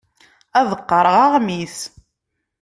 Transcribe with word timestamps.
Ad 0.59 0.69
qqareɣ 0.81 1.15
aɣmis. 1.25 1.77